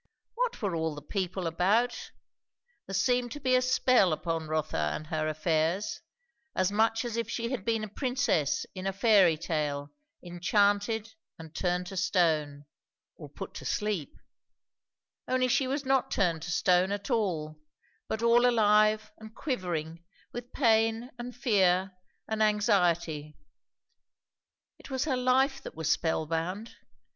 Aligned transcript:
What 0.33 0.59
were 0.63 0.73
all 0.73 0.95
the 0.95 1.01
people 1.03 1.45
about? 1.45 2.09
there 2.87 2.93
seemed 2.95 3.31
to 3.33 3.39
be 3.39 3.53
a 3.55 3.61
spell 3.61 4.11
upon 4.13 4.47
Rotha 4.47 4.89
and 4.95 5.05
her 5.05 5.27
affairs, 5.27 6.01
as 6.55 6.71
much 6.71 7.05
as 7.05 7.17
if 7.17 7.29
she 7.29 7.51
had 7.51 7.63
been 7.63 7.83
a 7.83 7.87
princess 7.87 8.65
in 8.73 8.87
a 8.87 8.93
fairy 8.93 9.37
tale 9.37 9.91
enchanted 10.25 11.13
and 11.37 11.53
turned 11.53 11.85
to 11.85 11.97
stone, 11.97 12.65
or 13.15 13.29
put 13.29 13.53
to 13.53 13.65
sleep; 13.65 14.17
only 15.27 15.47
she 15.47 15.67
was 15.67 15.85
not 15.85 16.09
turned 16.09 16.41
to 16.41 16.51
stone 16.51 16.91
at 16.91 17.11
all, 17.11 17.59
but 18.07 18.23
all 18.23 18.47
alive 18.49 19.11
and 19.19 19.35
quivering 19.35 20.03
with 20.33 20.51
pain 20.51 21.11
and 21.19 21.35
fear 21.35 21.91
and 22.27 22.41
anxiety. 22.41 23.37
It 24.79 24.89
was 24.89 25.05
her 25.05 25.15
life 25.15 25.61
that 25.61 25.75
was 25.75 25.91
spell 25.91 26.25
bound. 26.25 26.73